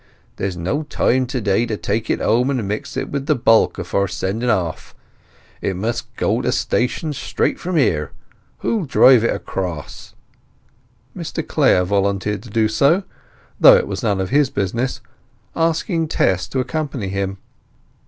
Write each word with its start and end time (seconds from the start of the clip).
There's 0.37 0.57
no 0.57 0.81
time 0.81 1.27
to 1.27 1.39
day 1.39 1.67
to 1.67 1.77
take 1.77 2.09
it 2.09 2.19
home 2.21 2.49
and 2.49 2.67
mix 2.67 2.97
it 2.97 3.09
with 3.11 3.27
the 3.27 3.35
bulk 3.35 3.77
afore 3.77 4.07
sending 4.07 4.49
off. 4.49 4.95
It 5.61 5.75
must 5.75 6.11
go 6.15 6.41
to 6.41 6.51
station 6.51 7.13
straight 7.13 7.59
from 7.59 7.75
here. 7.75 8.11
Who'll 8.61 8.85
drive 8.85 9.23
it 9.23 9.31
across?" 9.35 10.15
Mr 11.15 11.47
Clare 11.47 11.83
volunteered 11.85 12.41
to 12.41 12.49
do 12.49 12.67
so, 12.67 13.03
though 13.59 13.77
it 13.77 13.85
was 13.85 14.01
none 14.01 14.19
of 14.19 14.31
his 14.31 14.49
business, 14.49 15.01
asking 15.55 16.07
Tess 16.07 16.47
to 16.47 16.59
accompany 16.59 17.09
him. 17.09 17.37